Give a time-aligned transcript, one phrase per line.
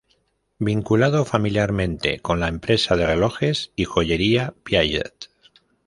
[0.57, 5.29] Vinculado familiarmente con la empresa de relojes y joyería Piaget.